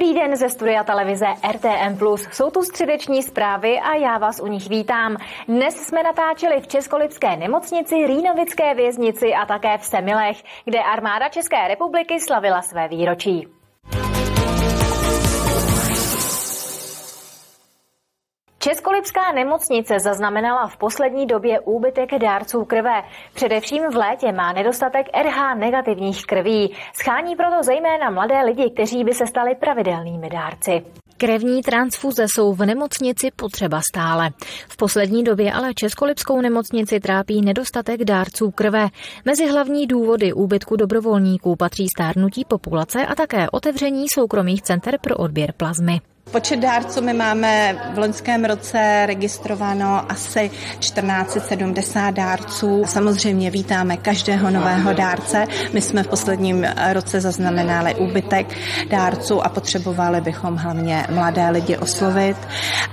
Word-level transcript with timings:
Dobrý 0.00 0.14
den 0.14 0.36
ze 0.36 0.48
studia 0.48 0.84
televize 0.84 1.26
RTM+. 1.52 2.16
Jsou 2.32 2.50
tu 2.50 2.62
středeční 2.62 3.22
zprávy 3.22 3.80
a 3.80 3.94
já 3.94 4.18
vás 4.18 4.40
u 4.40 4.46
nich 4.46 4.68
vítám. 4.68 5.16
Dnes 5.48 5.76
jsme 5.76 6.02
natáčeli 6.02 6.60
v 6.60 6.66
Českolipské 6.66 7.36
nemocnici, 7.36 8.06
Rýnovické 8.06 8.74
věznici 8.74 9.34
a 9.34 9.46
také 9.46 9.78
v 9.78 9.84
Semilech, 9.84 10.42
kde 10.64 10.78
armáda 10.78 11.28
České 11.28 11.68
republiky 11.68 12.20
slavila 12.20 12.62
své 12.62 12.88
výročí. 12.88 13.59
Českolipská 18.62 19.32
nemocnice 19.32 19.98
zaznamenala 19.98 20.66
v 20.66 20.76
poslední 20.76 21.26
době 21.26 21.60
úbytek 21.60 22.10
dárců 22.18 22.64
krve. 22.64 23.02
Především 23.34 23.82
v 23.92 23.96
létě 23.96 24.32
má 24.32 24.52
nedostatek 24.52 25.06
RH 25.22 25.54
negativních 25.58 26.26
krví. 26.26 26.74
Schání 26.94 27.36
proto 27.36 27.62
zejména 27.62 28.10
mladé 28.10 28.42
lidi, 28.44 28.70
kteří 28.70 29.04
by 29.04 29.14
se 29.14 29.26
stali 29.26 29.54
pravidelnými 29.54 30.30
dárci. 30.30 30.82
Krevní 31.16 31.62
transfuze 31.62 32.26
jsou 32.28 32.52
v 32.52 32.66
nemocnici 32.66 33.30
potřeba 33.36 33.80
stále. 33.94 34.30
V 34.68 34.76
poslední 34.76 35.24
době 35.24 35.52
ale 35.52 35.74
Českolipskou 35.74 36.40
nemocnici 36.40 37.00
trápí 37.00 37.40
nedostatek 37.40 38.04
dárců 38.04 38.50
krve. 38.50 38.88
Mezi 39.24 39.46
hlavní 39.50 39.86
důvody 39.86 40.32
úbytku 40.32 40.76
dobrovolníků 40.76 41.56
patří 41.56 41.86
stárnutí 41.96 42.44
populace 42.44 43.06
a 43.06 43.14
také 43.14 43.50
otevření 43.50 44.08
soukromých 44.08 44.62
center 44.62 44.98
pro 45.00 45.16
odběr 45.16 45.52
plazmy. 45.56 46.00
Počet 46.32 46.56
dárců 46.56 47.00
my 47.02 47.12
máme 47.12 47.78
v 47.94 47.98
loňském 47.98 48.44
roce 48.44 49.02
registrováno 49.06 50.10
asi 50.10 50.50
1470 50.78 52.10
dárců. 52.10 52.82
Samozřejmě 52.86 53.50
vítáme 53.50 53.96
každého 53.96 54.50
nového 54.50 54.92
dárce. 54.92 55.46
My 55.72 55.82
jsme 55.82 56.02
v 56.02 56.08
posledním 56.08 56.66
roce 56.92 57.20
zaznamenali 57.20 57.94
úbytek 57.94 58.58
dárců 58.90 59.42
a 59.42 59.48
potřebovali 59.48 60.20
bychom 60.20 60.56
hlavně 60.56 61.06
mladé 61.10 61.50
lidi 61.50 61.76
oslovit 61.76 62.36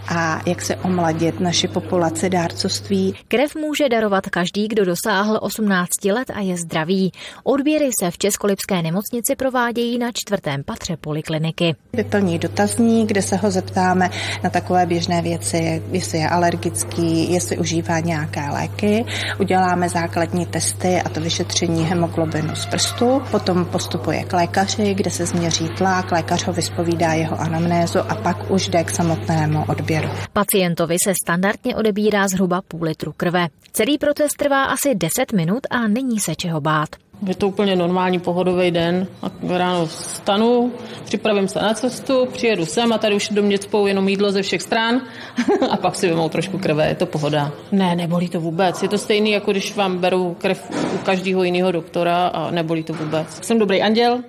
a 0.07 0.41
jak 0.45 0.61
se 0.61 0.75
omladit 0.75 1.39
naši 1.39 1.67
populaci 1.67 2.29
dárcovství. 2.29 3.15
Krev 3.27 3.55
může 3.55 3.89
darovat 3.89 4.29
každý, 4.29 4.67
kdo 4.67 4.85
dosáhl 4.85 5.39
18 5.41 6.05
let 6.05 6.31
a 6.33 6.39
je 6.39 6.57
zdravý. 6.57 7.11
Odběry 7.43 7.89
se 7.99 8.11
v 8.11 8.17
Českolipské 8.17 8.81
nemocnici 8.81 9.35
provádějí 9.35 9.97
na 9.97 10.11
čtvrtém 10.13 10.63
patře 10.63 10.97
polikliniky. 10.97 11.75
Vyplní 11.93 12.39
dotazník, 12.39 13.07
kde 13.07 13.21
se 13.27 13.35
ho 13.35 13.51
zeptáme 13.51 14.09
na 14.43 14.49
takové 14.49 14.85
běžné 14.85 15.21
věci, 15.21 15.83
jestli 15.91 16.17
je 16.17 16.29
alergický, 16.29 17.33
jestli 17.33 17.57
užívá 17.57 17.99
nějaké 17.99 18.49
léky. 18.49 19.05
Uděláme 19.39 19.89
základní 19.89 20.45
testy 20.45 21.01
a 21.05 21.09
to 21.09 21.21
vyšetření 21.21 21.83
hemoglobinu 21.83 22.55
z 22.55 22.65
prstu. 22.65 23.21
Potom 23.31 23.65
postupuje 23.65 24.23
k 24.23 24.33
lékaři, 24.33 24.93
kde 24.93 25.11
se 25.11 25.25
změří 25.25 25.69
tlak, 25.77 26.11
lékař 26.11 26.47
ho 26.47 26.53
vyspovídá 26.53 27.13
jeho 27.13 27.39
anamnézu 27.39 27.99
a 27.99 28.15
pak 28.15 28.51
už 28.51 28.67
jde 28.67 28.83
k 28.83 28.91
samotnému 28.91 29.65
odběru. 29.67 30.09
Pacientovi 30.33 30.97
se 31.03 31.13
standardně 31.23 31.75
odebírá 31.75 32.27
zhruba 32.27 32.61
půl 32.67 32.83
litru 32.83 33.13
krve. 33.17 33.47
Celý 33.71 33.97
proces 33.97 34.31
trvá 34.37 34.63
asi 34.63 34.95
10 34.95 35.33
minut 35.33 35.59
a 35.69 35.87
není 35.87 36.19
se 36.19 36.35
čeho 36.35 36.61
bát. 36.61 36.89
Je 37.27 37.35
to 37.35 37.47
úplně 37.47 37.75
normální 37.75 38.19
pohodový 38.19 38.71
den. 38.71 39.07
A 39.21 39.31
ráno 39.57 39.85
vstanu, 39.85 40.71
připravím 41.03 41.47
se 41.47 41.59
na 41.59 41.73
cestu, 41.73 42.25
přijedu 42.25 42.65
sem 42.65 42.93
a 42.93 42.97
tady 42.97 43.15
už 43.15 43.29
do 43.29 43.43
mě 43.43 43.59
cpou 43.59 43.87
jenom 43.87 44.09
jídlo 44.09 44.31
ze 44.31 44.41
všech 44.41 44.61
stran 44.61 45.01
a 45.69 45.77
pak 45.77 45.95
si 45.95 46.09
vemou 46.09 46.29
trošku 46.29 46.57
krve, 46.57 46.87
je 46.87 46.95
to 46.95 47.05
pohoda. 47.05 47.51
Ne, 47.71 47.95
nebolí 47.95 48.29
to 48.29 48.39
vůbec. 48.39 48.83
Je 48.83 48.89
to 48.89 48.97
stejný, 48.97 49.31
jako 49.31 49.51
když 49.51 49.75
vám 49.75 49.97
berou 49.97 50.33
krev 50.33 50.69
u 50.95 50.97
každého 50.97 51.43
jiného 51.43 51.71
doktora 51.71 52.27
a 52.27 52.51
nebolí 52.51 52.83
to 52.83 52.93
vůbec. 52.93 53.45
Jsem 53.45 53.59
dobrý 53.59 53.81
anděl, 53.81 54.23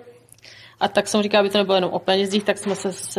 a 0.80 0.88
tak 0.88 1.08
jsem 1.08 1.22
říkal, 1.22 1.40
aby 1.40 1.50
to 1.50 1.58
nebylo 1.58 1.74
jenom 1.74 1.90
o 1.90 1.98
penězích, 1.98 2.44
tak 2.44 2.58
jsme 2.58 2.74
se 2.74 2.92
s 2.92 3.18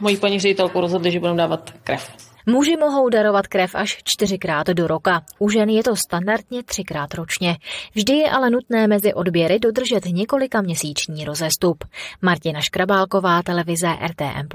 mojí 0.00 0.16
paní 0.16 0.40
ředitelkou 0.40 0.80
rozhodli, 0.80 1.10
že 1.10 1.20
budeme 1.20 1.38
dávat 1.38 1.70
krev. 1.84 2.10
Muži 2.46 2.76
mohou 2.76 3.08
darovat 3.08 3.46
krev 3.46 3.74
až 3.74 3.98
čtyřikrát 4.04 4.66
do 4.66 4.86
roka. 4.86 5.22
U 5.38 5.50
žen 5.50 5.68
je 5.68 5.82
to 5.82 5.96
standardně 5.96 6.62
třikrát 6.62 7.14
ročně. 7.14 7.56
Vždy 7.94 8.12
je 8.12 8.30
ale 8.30 8.50
nutné 8.50 8.86
mezi 8.86 9.14
odběry 9.14 9.58
dodržet 9.58 10.04
několika 10.04 10.60
měsíční 10.60 11.24
rozestup. 11.24 11.84
Martina 12.22 12.60
Škrabálková, 12.60 13.42
televize 13.42 13.88
RTM+. 14.06 14.48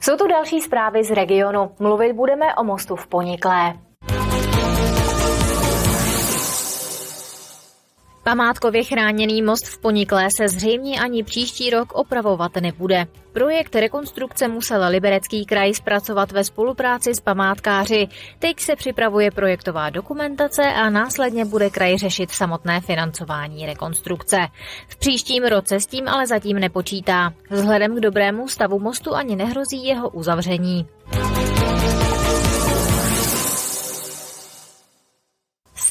Jsou 0.00 0.16
tu 0.16 0.26
další 0.26 0.60
zprávy 0.60 1.04
z 1.04 1.10
regionu. 1.10 1.70
Mluvit 1.78 2.12
budeme 2.12 2.54
o 2.54 2.64
mostu 2.64 2.96
v 2.96 3.06
Poniklé. 3.06 3.87
Památkově 8.28 8.84
chráněný 8.84 9.42
most 9.42 9.66
v 9.66 9.78
Poniklé 9.78 10.28
se 10.36 10.48
zřejmě 10.48 11.00
ani 11.00 11.22
příští 11.22 11.70
rok 11.70 11.92
opravovat 11.92 12.56
nebude. 12.60 13.06
Projekt 13.32 13.74
rekonstrukce 13.76 14.48
musel 14.48 14.84
Liberecký 14.88 15.46
kraj 15.46 15.74
zpracovat 15.74 16.32
ve 16.32 16.44
spolupráci 16.44 17.14
s 17.14 17.20
památkáři. 17.20 18.08
Teď 18.38 18.60
se 18.60 18.76
připravuje 18.76 19.30
projektová 19.30 19.90
dokumentace 19.90 20.62
a 20.62 20.90
následně 20.90 21.44
bude 21.44 21.70
kraj 21.70 21.98
řešit 21.98 22.30
samotné 22.30 22.80
financování 22.80 23.66
rekonstrukce. 23.66 24.36
V 24.88 24.96
příštím 24.96 25.44
roce 25.44 25.80
s 25.80 25.86
tím 25.86 26.08
ale 26.08 26.26
zatím 26.26 26.58
nepočítá. 26.58 27.32
Vzhledem 27.50 27.96
k 27.96 28.00
dobrému 28.00 28.48
stavu 28.48 28.78
mostu 28.78 29.14
ani 29.14 29.36
nehrozí 29.36 29.84
jeho 29.84 30.08
uzavření. 30.08 30.86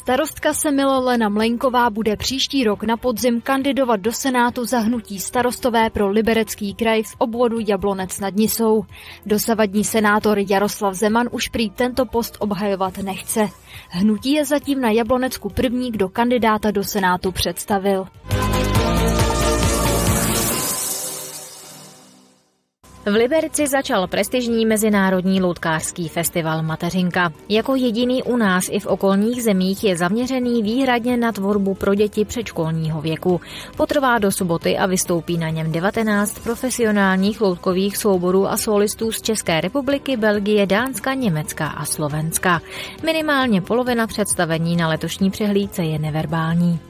Starostka 0.08 0.54
Semilo 0.54 1.04
Lena 1.04 1.28
Mlenková 1.28 1.90
bude 1.90 2.16
příští 2.16 2.64
rok 2.64 2.82
na 2.82 2.96
podzim 2.96 3.40
kandidovat 3.40 4.00
do 4.00 4.12
Senátu 4.12 4.64
za 4.64 4.78
hnutí 4.78 5.20
starostové 5.20 5.90
pro 5.90 6.08
liberecký 6.08 6.74
kraj 6.74 7.02
v 7.02 7.14
obvodu 7.18 7.58
Jablonec 7.66 8.20
nad 8.20 8.34
Nisou. 8.34 8.84
Dosavadní 9.26 9.84
senátor 9.84 10.38
Jaroslav 10.50 10.94
Zeman 10.94 11.28
už 11.32 11.48
prý 11.48 11.70
tento 11.70 12.06
post 12.06 12.36
obhajovat 12.38 12.98
nechce. 12.98 13.48
Hnutí 13.88 14.32
je 14.32 14.44
zatím 14.44 14.80
na 14.80 14.90
Jablonecku 14.90 15.48
první, 15.48 15.90
kdo 15.90 16.08
kandidáta 16.08 16.70
do 16.70 16.84
Senátu 16.84 17.32
představil. 17.32 18.06
V 23.08 23.14
Liberci 23.14 23.66
začal 23.66 24.06
prestižní 24.06 24.66
mezinárodní 24.66 25.40
loutkářský 25.40 26.08
festival 26.08 26.62
Mateřinka. 26.62 27.32
Jako 27.48 27.74
jediný 27.74 28.22
u 28.22 28.36
nás 28.36 28.64
i 28.70 28.80
v 28.80 28.86
okolních 28.86 29.42
zemích 29.42 29.84
je 29.84 29.96
zaměřený 29.96 30.62
výhradně 30.62 31.16
na 31.16 31.32
tvorbu 31.32 31.74
pro 31.74 31.94
děti 31.94 32.24
předškolního 32.24 33.00
věku. 33.00 33.40
Potrvá 33.76 34.18
do 34.18 34.32
soboty 34.32 34.78
a 34.78 34.86
vystoupí 34.86 35.38
na 35.38 35.50
něm 35.50 35.72
19 35.72 36.38
profesionálních 36.38 37.40
loutkových 37.40 37.96
souborů 37.96 38.48
a 38.48 38.56
solistů 38.56 39.12
z 39.12 39.22
České 39.22 39.60
republiky, 39.60 40.16
Belgie, 40.16 40.66
Dánska, 40.66 41.14
Německa 41.14 41.66
a 41.66 41.84
Slovenska. 41.84 42.60
Minimálně 43.04 43.60
polovina 43.60 44.06
představení 44.06 44.76
na 44.76 44.88
letošní 44.88 45.30
přehlídce 45.30 45.84
je 45.84 45.98
neverbální. 45.98 46.87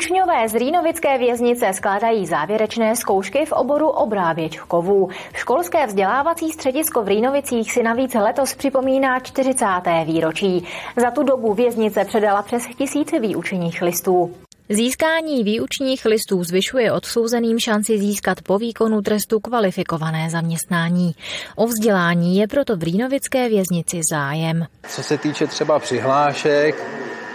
Učňové 0.00 0.48
z 0.48 0.54
Rýnovické 0.54 1.18
věznice 1.18 1.72
skládají 1.72 2.26
závěrečné 2.26 2.96
zkoušky 2.96 3.46
v 3.46 3.52
oboru 3.52 3.88
obráběč 3.88 4.60
kovů. 4.60 5.08
Školské 5.34 5.86
vzdělávací 5.86 6.52
středisko 6.52 7.02
v 7.02 7.08
Rýnovicích 7.08 7.72
si 7.72 7.82
navíc 7.82 8.14
letos 8.14 8.54
připomíná 8.54 9.20
40. 9.20 9.66
výročí. 10.04 10.64
Za 10.96 11.10
tu 11.10 11.22
dobu 11.22 11.54
věznice 11.54 12.04
předala 12.04 12.42
přes 12.42 12.62
tisíce 12.78 13.20
výučených 13.20 13.82
listů. 13.82 14.34
Získání 14.68 15.44
výučních 15.44 16.04
listů 16.04 16.44
zvyšuje 16.44 16.92
odsouzeným 16.92 17.58
šanci 17.58 17.98
získat 17.98 18.42
po 18.42 18.58
výkonu 18.58 19.02
trestu 19.02 19.40
kvalifikované 19.40 20.30
zaměstnání. 20.30 21.12
O 21.56 21.66
vzdělání 21.66 22.36
je 22.36 22.48
proto 22.48 22.76
v 22.76 22.82
Rýnovické 22.82 23.48
věznici 23.48 24.00
zájem. 24.10 24.66
Co 24.88 25.02
se 25.02 25.18
týče 25.18 25.46
třeba 25.46 25.78
přihlášek, 25.78 26.74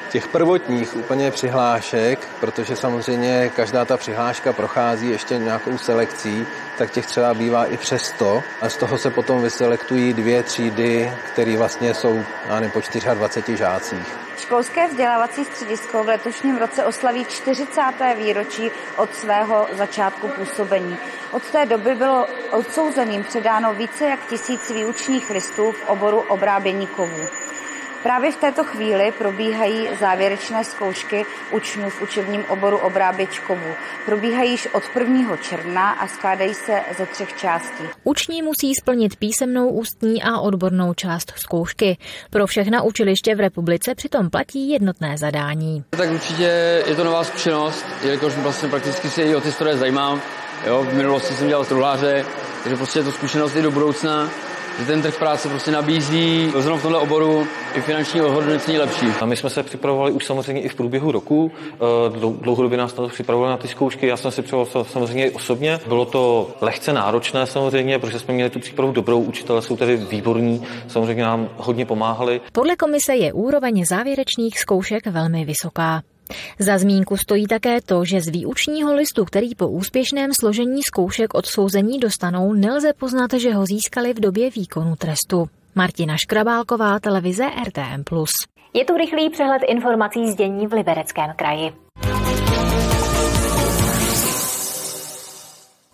těch 0.10 0.28
prvotních 0.28 0.96
úplně 0.96 1.32
přihlášek, 1.32 2.28
protože 2.40 2.76
samozřejmě 2.76 3.52
každá 3.56 3.86
ta 3.86 3.98
přihláška 3.98 4.54
prochází 4.54 5.10
ještě 5.10 5.38
nějakou 5.38 5.78
selekcí, 5.78 6.48
tak 6.78 6.92
těch 6.92 7.06
třeba 7.06 7.34
bývá 7.34 7.66
i 7.66 7.78
přes 7.78 8.02
100 8.02 8.44
a 8.62 8.70
z 8.70 8.78
toho 8.78 8.98
se 8.98 9.10
potom 9.10 9.42
vyselektují 9.42 10.14
dvě 10.14 10.44
třídy, 10.44 11.14
které 11.34 11.58
vlastně 11.58 11.94
jsou 11.94 12.24
nevím, 12.50 12.72
po 12.72 12.80
24 13.14 13.58
žácích. 13.58 14.26
Školské 14.38 14.88
vzdělávací 14.88 15.46
středisko 15.46 16.04
v 16.04 16.08
letošním 16.08 16.58
roce 16.58 16.86
oslaví 16.86 17.26
40. 17.26 17.82
výročí 18.18 18.72
od 18.98 19.16
svého 19.16 19.68
začátku 19.74 20.28
působení. 20.28 20.98
Od 21.32 21.44
té 21.44 21.66
doby 21.66 21.96
bylo 21.96 22.28
odsouzeným 22.52 23.24
předáno 23.24 23.74
více 23.74 24.06
jak 24.06 24.28
tisíc 24.28 24.70
výučních 24.70 25.30
listů 25.30 25.72
v 25.72 25.90
oboru 25.90 26.20
obrábění 26.20 26.88
kovů. 26.88 27.45
Právě 28.06 28.32
v 28.32 28.36
této 28.36 28.64
chvíli 28.64 29.14
probíhají 29.18 29.88
závěrečné 30.00 30.64
zkoušky 30.64 31.26
učňů 31.52 31.90
v 31.90 32.02
učebním 32.02 32.46
oboru 32.50 32.78
obráběč 32.78 33.40
kovů. 33.40 33.74
Probíhají 34.06 34.52
již 34.52 34.68
od 34.74 34.84
1. 35.00 35.38
června 35.38 35.92
a 35.92 36.08
skládají 36.08 36.54
se 36.54 36.82
ze 36.98 37.06
třech 37.06 37.38
částí. 37.38 37.84
Uční 38.04 38.42
musí 38.42 38.76
splnit 38.82 39.16
písemnou 39.16 39.70
ústní 39.70 40.24
a 40.24 40.40
odbornou 40.40 40.94
část 40.94 41.34
zkoušky. 41.36 41.98
Pro 42.30 42.48
všechna 42.48 42.82
učiliště 42.82 43.36
v 43.36 43.40
republice 43.40 43.96
přitom 43.96 44.30
platí 44.30 44.70
jednotné 44.70 45.18
zadání. 45.18 45.84
Tak 45.90 46.12
určitě 46.12 46.84
je 46.88 46.96
to 46.96 47.04
nová 47.04 47.24
zkušenost, 47.24 47.86
jelikož 48.04 48.34
vlastně 48.36 48.70
prakticky 48.70 49.10
se 49.10 49.24
i 49.24 49.36
o 49.36 49.42
ty 49.42 49.52
stroje 49.52 49.78
zajímám. 49.78 50.22
Jo, 50.68 50.84
v 50.84 50.94
minulosti 50.94 51.34
jsem 51.34 51.48
dělal 51.48 51.66
truhláře, 51.66 52.26
takže 52.64 52.78
prostě 52.78 53.00
je 53.00 53.04
to 53.04 53.12
zkušenost 53.12 53.56
i 53.56 53.62
do 53.62 53.72
budoucna 53.72 54.30
že 54.80 54.86
ten 54.86 55.02
trh 55.02 55.20
práce 55.20 55.50
prostě 55.50 55.72
nabízí 55.72 56.52
zrovna 56.52 56.78
v 56.78 56.82
tomhle 56.82 57.00
oboru 57.00 57.48
i 57.76 57.82
finanční 57.82 58.22
ohodnocení 58.22 58.78
lepší. 58.78 59.06
A 59.22 59.26
my 59.26 59.36
jsme 59.36 59.50
se 59.50 59.64
připravovali 59.64 60.12
už 60.12 60.26
samozřejmě 60.26 60.62
i 60.62 60.70
v 60.70 60.76
průběhu 60.76 61.12
roku. 61.12 61.52
Eh, 61.74 61.78
dlouhodobě 62.42 62.78
nás 62.78 62.94
to 62.94 63.08
připravovali 63.08 63.52
na 63.52 63.58
ty 63.58 63.68
zkoušky. 63.68 64.08
Já 64.08 64.18
jsem 64.18 64.32
si 64.32 64.42
připravoval 64.42 64.84
samozřejmě 64.84 65.28
i 65.28 65.32
osobně. 65.32 65.80
Bylo 65.88 66.06
to 66.06 66.50
lehce 66.62 66.94
náročné 66.94 67.46
samozřejmě, 67.46 68.00
protože 68.00 68.20
jsme 68.20 68.34
měli 68.34 68.50
tu 68.50 68.60
přípravu 68.60 68.92
dobrou. 68.92 69.22
Učitelé 69.22 69.62
jsou 69.62 69.78
tedy 69.78 69.98
výborní, 69.98 70.64
samozřejmě 70.88 71.24
nám 71.24 71.50
hodně 71.58 71.86
pomáhali. 71.86 72.42
Podle 72.52 72.76
komise 72.76 73.16
je 73.16 73.34
úroveň 73.34 73.86
závěrečných 73.86 74.60
zkoušek 74.60 75.08
velmi 75.08 75.46
vysoká. 75.46 76.02
Za 76.60 76.78
zmínku 76.78 77.18
stojí 77.18 77.48
také 77.48 77.82
to, 77.82 78.06
že 78.06 78.22
z 78.22 78.28
výučního 78.28 78.94
listu, 78.96 79.26
který 79.26 79.56
po 79.56 79.68
úspěšném 79.68 80.34
složení 80.34 80.84
zkoušek 80.84 81.34
odsouzení 81.34 82.00
dostanou, 82.00 82.54
nelze 82.54 82.94
poznat, 82.94 83.34
že 83.34 83.54
ho 83.54 83.66
získali 83.66 84.14
v 84.14 84.20
době 84.20 84.50
výkonu 84.50 84.96
trestu. 84.96 85.50
Martina 85.76 86.18
Škrabálková, 86.18 87.00
televize 87.00 87.46
RTM+. 87.68 88.04
Je 88.74 88.86
tu 88.86 88.98
rychlý 88.98 89.30
přehled 89.30 89.62
informací 89.68 90.32
z 90.32 90.36
dění 90.36 90.68
v 90.68 90.74
Libereckém 90.74 91.34
kraji. 91.36 91.85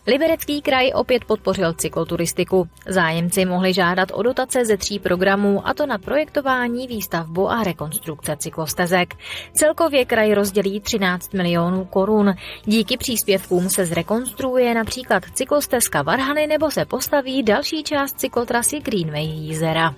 Liberecký 0.07 0.61
kraj 0.61 0.91
opět 0.95 1.25
podpořil 1.25 1.73
cykloturistiku. 1.73 2.67
Zájemci 2.87 3.45
mohli 3.45 3.73
žádat 3.73 4.09
o 4.13 4.23
dotace 4.23 4.65
ze 4.65 4.77
tří 4.77 4.99
programů, 4.99 5.67
a 5.67 5.73
to 5.73 5.85
na 5.85 5.97
projektování, 5.97 6.87
výstavbu 6.87 7.51
a 7.51 7.63
rekonstrukce 7.63 8.35
cyklostezek. 8.37 9.15
Celkově 9.53 10.05
kraj 10.05 10.33
rozdělí 10.33 10.79
13 10.79 11.33
milionů 11.33 11.85
korun. 11.85 12.33
Díky 12.65 12.97
příspěvkům 12.97 13.69
se 13.69 13.85
zrekonstruuje 13.85 14.73
například 14.73 15.23
cyklostezka 15.33 16.01
Varhany 16.01 16.47
nebo 16.47 16.71
se 16.71 16.85
postaví 16.85 17.43
další 17.43 17.83
část 17.83 18.19
cyklotrasy 18.19 18.79
Greenway 18.79 19.25
Jízera. 19.25 19.95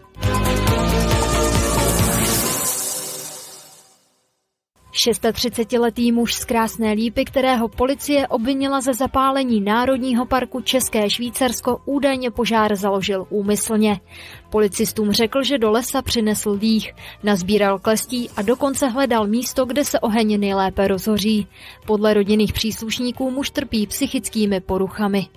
36-letý 4.94 6.12
muž 6.12 6.34
z 6.34 6.46
Krásné 6.46 6.92
Lípy, 6.92 7.26
kterého 7.26 7.68
policie 7.68 8.28
obvinila 8.28 8.82
ze 8.82 8.94
zapálení 8.94 9.62
Národního 9.62 10.26
parku 10.26 10.62
České 10.62 11.10
Švýcarsko, 11.10 11.82
údajně 11.86 12.32
požár 12.32 12.76
založil 12.76 13.26
úmyslně. 13.30 14.00
Policistům 14.50 15.12
řekl, 15.12 15.44
že 15.44 15.58
do 15.58 15.72
lesa 15.72 16.02
přinesl 16.02 16.58
dých, 16.58 16.94
nazbíral 17.24 17.80
klestí 17.80 18.30
a 18.36 18.42
dokonce 18.42 18.88
hledal 18.88 19.28
místo, 19.28 19.66
kde 19.66 19.86
se 19.86 20.00
oheň 20.00 20.40
nejlépe 20.40 20.88
rozhoří. 20.88 21.48
Podle 21.86 22.14
rodinných 22.14 22.54
příslušníků 22.54 23.32
muž 23.32 23.50
trpí 23.50 23.88
psychickými 23.88 24.60
poruchami. 24.60 25.28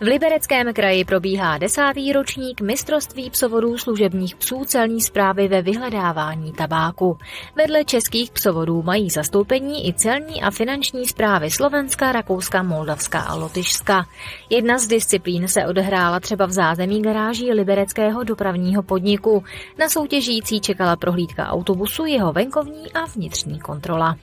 V 0.00 0.06
Libereckém 0.06 0.74
kraji 0.74 1.04
probíhá 1.04 1.58
desátý 1.58 2.12
ročník 2.12 2.60
mistrovství 2.60 3.30
psovodů 3.30 3.78
služebních 3.78 4.36
psů 4.36 4.64
celní 4.64 5.00
zprávy 5.00 5.48
ve 5.48 5.62
vyhledávání 5.62 6.52
tabáku. 6.52 7.18
Vedle 7.56 7.84
českých 7.84 8.30
psovodů 8.30 8.82
mají 8.82 9.10
zastoupení 9.10 9.88
i 9.88 9.92
celní 9.92 10.42
a 10.42 10.50
finanční 10.50 11.06
zprávy 11.06 11.50
Slovenska, 11.50 12.12
Rakouska, 12.12 12.62
Moldavska 12.62 13.20
a 13.20 13.34
Lotyšska. 13.34 14.06
Jedna 14.50 14.78
z 14.78 14.86
disciplín 14.86 15.48
se 15.48 15.66
odehrála 15.66 16.20
třeba 16.20 16.46
v 16.46 16.52
zázemí 16.52 17.02
garáží 17.02 17.52
libereckého 17.52 18.24
dopravního 18.24 18.82
podniku. 18.82 19.44
Na 19.78 19.88
soutěžící 19.88 20.60
čekala 20.60 20.96
prohlídka 20.96 21.48
autobusu, 21.48 22.04
jeho 22.04 22.32
venkovní 22.32 22.92
a 22.92 23.04
vnitřní 23.04 23.60
kontrola. 23.60 24.16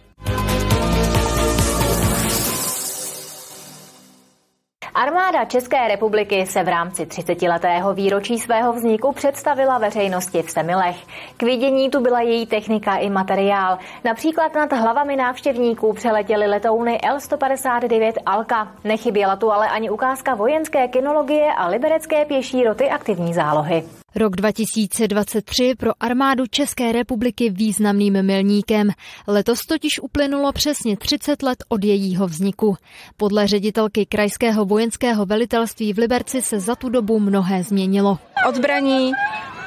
Armáda 4.95 5.45
České 5.45 5.87
republiky 5.87 6.45
se 6.45 6.63
v 6.63 6.67
rámci 6.67 7.05
30-letého 7.05 7.93
výročí 7.93 8.39
svého 8.39 8.73
vzniku 8.73 9.11
představila 9.11 9.77
veřejnosti 9.77 10.41
v 10.41 10.51
Semilech. 10.51 10.95
K 11.37 11.43
vidění 11.43 11.89
tu 11.89 11.99
byla 11.99 12.21
její 12.21 12.45
technika 12.45 12.95
i 12.95 13.09
materiál. 13.09 13.77
Například 14.03 14.53
nad 14.53 14.73
hlavami 14.73 15.15
návštěvníků 15.15 15.93
přeletěly 15.93 16.47
letouny 16.47 16.99
L-159 17.03 18.13
Alka. 18.25 18.71
Nechyběla 18.83 19.35
tu 19.35 19.51
ale 19.51 19.69
ani 19.69 19.89
ukázka 19.89 20.35
vojenské 20.35 20.87
kinologie 20.87 21.53
a 21.57 21.67
liberecké 21.67 22.25
pěší 22.25 22.63
roty 22.63 22.89
aktivní 22.89 23.33
zálohy. 23.33 23.83
Rok 24.17 24.35
2023 24.35 25.75
pro 25.77 25.91
armádu 25.99 26.43
České 26.47 26.91
republiky 26.91 27.49
významným 27.49 28.23
milníkem. 28.23 28.89
Letos 29.27 29.59
totiž 29.59 29.99
uplynulo 30.01 30.51
přesně 30.51 30.97
30 30.97 31.43
let 31.43 31.63
od 31.69 31.83
jejího 31.83 32.27
vzniku. 32.27 32.77
Podle 33.17 33.47
ředitelky 33.47 34.05
Krajského 34.05 34.65
vojenského 34.65 35.25
velitelství 35.25 35.93
v 35.93 35.97
Liberci 35.97 36.41
se 36.41 36.59
za 36.59 36.75
tu 36.75 36.89
dobu 36.89 37.19
mnohé 37.19 37.63
změnilo. 37.63 38.17
Odbraní, 38.49 39.11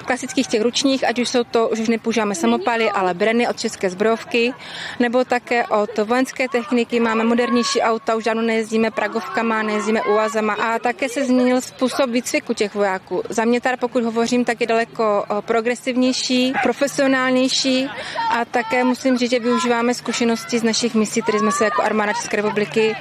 klasických 0.08 0.46
těch 0.46 0.62
ručních, 0.62 1.04
ať 1.04 1.18
už 1.18 1.28
jsou 1.28 1.44
to, 1.44 1.68
už 1.68 1.88
nepoužíváme 1.88 2.34
samopaly, 2.34 2.90
ale 2.90 3.14
breny 3.14 3.44
od 3.48 3.60
české 3.60 3.90
zbrojovky, 3.90 4.52
nebo 4.98 5.24
také 5.24 5.66
od 5.68 5.92
vojenské 5.98 6.48
techniky. 6.48 7.00
Máme 7.00 7.24
modernější 7.24 7.80
auta, 7.80 8.16
už 8.16 8.24
žádnou 8.24 8.42
nejezdíme 8.42 8.90
pragovkama, 8.90 9.62
nejezdíme 9.62 10.02
uazama 10.02 10.54
a 10.54 10.78
také 10.78 11.08
se 11.08 11.24
změnil 11.24 11.60
způsob 11.60 12.10
výcviku 12.10 12.54
těch 12.54 12.74
vojáků. 12.74 13.22
Za 13.28 13.44
mě 13.44 13.60
tady, 13.60 13.76
pokud 13.76 14.04
hovořím, 14.04 14.44
tak 14.44 14.60
je 14.60 14.66
daleko 14.66 15.24
progresivnější, 15.40 16.52
profesionálnější. 16.62 17.88
A 18.32 18.44
také 18.44 18.84
musím 18.84 19.18
říct, 19.18 19.30
že 19.30 19.40
využíváme 19.40 19.94
zkušenosti 19.94 20.58
z 20.58 20.62
našich 20.62 20.94
misí, 20.94 21.22
které 21.22 21.38
jsme 21.38 21.52
se 21.52 21.64
jako 21.64 21.82
armáda 21.82 22.12
České 22.12 22.36
republiky 22.36 22.96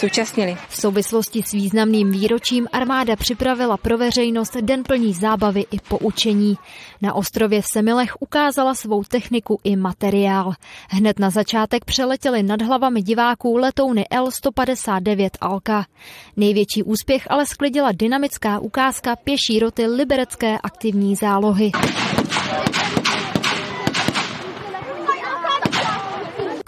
zúčastnili. 0.00 0.56
V 0.68 0.76
souvislosti 0.80 1.42
s 1.42 1.52
významným 1.52 2.10
výročím 2.10 2.68
armáda 2.72 3.16
připravila 3.16 3.76
pro 3.76 3.98
veřejnost 3.98 4.56
den 4.56 4.82
plný 4.84 5.14
zábavy 5.14 5.64
i 5.70 5.78
poučení. 5.88 6.58
Na 7.02 7.14
ostrově 7.14 7.62
Semilech 7.72 8.16
ukázala 8.20 8.74
svou 8.74 9.04
techniku 9.04 9.60
i 9.64 9.76
materiál. 9.76 10.52
Hned 10.88 11.18
na 11.18 11.30
začátek 11.30 11.84
přeletěli 11.84 12.42
nad 12.42 12.62
hlavami 12.62 13.02
diváků 13.02 13.56
letouny 13.56 14.04
L-159 14.10 15.30
Alka. 15.40 15.86
Největší 16.36 16.82
úspěch 16.82 17.26
ale 17.30 17.46
sklidila 17.46 17.92
dynamická 17.92 18.58
ukázka 18.58 19.16
pěší 19.16 19.58
roty 19.58 19.86
liberecké 19.86 20.58
aktivní 20.58 21.16
zálohy. 21.16 21.70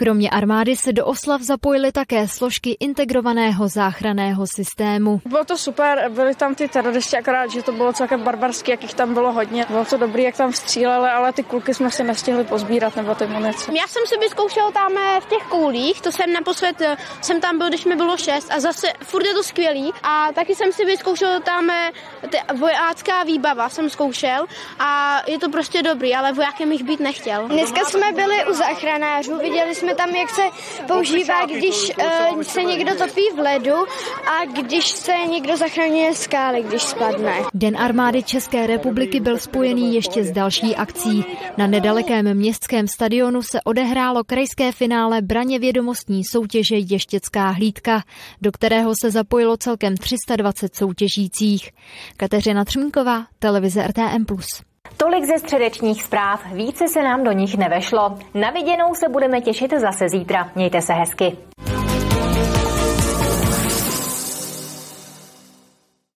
Kromě 0.02 0.30
armády 0.30 0.76
se 0.76 0.92
do 0.92 1.06
oslav 1.06 1.40
zapojily 1.42 1.92
také 1.92 2.28
složky 2.28 2.76
integrovaného 2.80 3.68
záchraného 3.68 4.46
systému. 4.46 5.20
Bylo 5.24 5.44
to 5.44 5.58
super, 5.58 6.10
byly 6.10 6.34
tam 6.34 6.54
ty 6.54 6.68
teroristi, 6.68 7.16
akorát, 7.16 7.50
že 7.50 7.62
to 7.62 7.72
bylo 7.72 7.92
celkem 7.92 8.20
barbarský, 8.20 8.70
jakých 8.70 8.94
tam 8.94 9.14
bylo 9.14 9.32
hodně. 9.32 9.66
Bylo 9.68 9.84
to 9.84 9.96
dobrý, 9.96 10.22
jak 10.22 10.36
tam 10.36 10.52
stříleli, 10.52 11.08
ale 11.08 11.32
ty 11.32 11.42
kulky 11.42 11.74
jsme 11.74 11.90
si 11.90 12.04
nestihli 12.04 12.44
pozbírat, 12.44 12.96
nebo 12.96 13.14
ty 13.14 13.26
munice. 13.26 13.72
Já 13.72 13.86
jsem 13.86 14.02
si 14.06 14.18
vyzkoušel 14.18 14.72
tam 14.72 14.92
eh, 14.98 15.20
v 15.20 15.26
těch 15.26 15.42
koulích, 15.42 16.00
to 16.00 16.12
jsem 16.12 16.32
naposled, 16.32 16.80
eh, 16.80 16.96
jsem 17.20 17.40
tam 17.40 17.58
byl, 17.58 17.68
když 17.68 17.84
mi 17.84 17.96
bylo 17.96 18.16
šest 18.16 18.52
a 18.52 18.60
zase 18.60 18.86
furt 19.02 19.26
je 19.26 19.34
to 19.34 19.42
skvělý. 19.42 19.92
A 20.02 20.28
taky 20.34 20.54
jsem 20.54 20.72
si 20.72 20.84
vyzkoušel 20.84 21.40
tam 21.40 21.70
eh, 21.70 21.92
ty 22.30 22.38
vojácká 22.58 23.22
výbava, 23.22 23.68
jsem 23.68 23.90
zkoušel 23.90 24.46
a 24.78 25.20
je 25.26 25.38
to 25.38 25.48
prostě 25.48 25.82
dobrý, 25.82 26.14
ale 26.14 26.32
vojákem 26.32 26.68
bych 26.68 26.82
být 26.82 27.00
nechtěl. 27.00 27.48
Dneska 27.48 27.84
jsme 27.84 28.12
byli 28.12 28.46
u 28.50 28.52
záchranářů, 28.54 29.38
viděli 29.38 29.74
jsme 29.92 30.06
tam, 30.06 30.14
jak 30.16 30.30
se 30.30 30.42
používá, 30.86 31.46
když 31.46 31.92
uh, 32.34 32.42
se 32.42 32.62
někdo 32.62 32.94
topí 32.94 33.20
v 33.36 33.38
ledu 33.38 33.74
a 34.26 34.44
když 34.44 34.88
se 34.88 35.12
někdo 35.30 35.56
zachraňuje 35.56 36.14
skály, 36.14 36.62
když 36.62 36.82
spadne. 36.82 37.36
Den 37.54 37.76
armády 37.76 38.22
České 38.22 38.66
republiky 38.66 39.20
byl 39.20 39.38
spojený 39.38 39.94
ještě 39.94 40.24
s 40.24 40.30
další 40.30 40.76
akcí. 40.76 41.24
Na 41.56 41.66
nedalekém 41.66 42.34
městském 42.34 42.88
stadionu 42.88 43.42
se 43.42 43.60
odehrálo 43.64 44.24
krajské 44.24 44.72
finále 44.72 45.22
braně 45.22 45.58
vědomostní 45.58 46.24
soutěže 46.24 46.76
Ještěcká 46.76 47.50
hlídka, 47.50 48.02
do 48.40 48.52
kterého 48.52 48.92
se 49.00 49.10
zapojilo 49.10 49.56
celkem 49.56 49.96
320 49.96 50.74
soutěžících. 50.74 51.70
Kateřina 52.16 52.64
Třmínková, 52.64 53.26
televize 53.38 53.86
RTM+. 53.86 54.24
Tolik 55.02 55.24
ze 55.24 55.38
středečních 55.38 56.02
zpráv, 56.02 56.46
více 56.52 56.88
se 56.88 57.02
nám 57.02 57.24
do 57.24 57.32
nich 57.32 57.56
nevešlo. 57.58 58.18
Na 58.34 58.50
viděnou 58.50 58.94
se 58.94 59.08
budeme 59.08 59.40
těšit 59.40 59.70
zase 59.80 60.08
zítra. 60.08 60.50
Mějte 60.54 60.80
se 60.80 60.92
hezky. 60.92 61.36